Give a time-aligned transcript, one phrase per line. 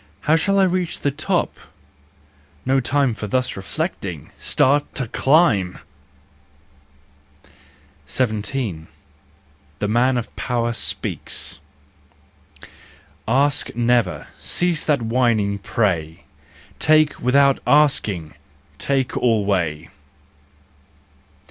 [0.28, 1.56] "How shall I reach the top?"
[2.66, 4.30] No time For thus reflecting!
[4.38, 5.78] Start to climb!
[7.42, 8.86] JEST, RUSE AND REVENGE 17.
[9.78, 11.60] The Man of Power Speaks.
[13.26, 14.26] Ask never!
[14.42, 16.24] Cease that whining, pray!
[16.78, 18.34] Take without asking,
[18.78, 19.88] take alway!